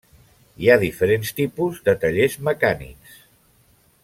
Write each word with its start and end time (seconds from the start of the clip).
Hi 0.63 0.69
ha 0.69 0.77
diferents 0.83 1.33
tipus 1.41 1.83
de 1.89 1.97
tallers 2.05 2.39
mecànics. 2.51 3.23